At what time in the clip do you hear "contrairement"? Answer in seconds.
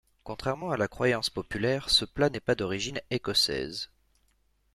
0.23-0.71